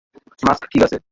[0.43, 0.97] Mask ঠিক আছে।